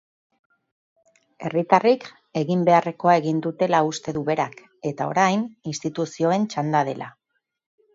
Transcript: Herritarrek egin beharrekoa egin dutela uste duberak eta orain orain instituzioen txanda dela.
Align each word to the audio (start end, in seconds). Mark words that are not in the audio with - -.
Herritarrek 1.49 2.07
egin 2.41 2.65
beharrekoa 2.71 3.17
egin 3.21 3.45
dutela 3.49 3.85
uste 3.93 4.17
duberak 4.19 4.67
eta 4.95 5.11
orain 5.15 5.41
orain 5.49 5.75
instituzioen 5.77 6.55
txanda 6.57 6.87
dela. 6.95 7.17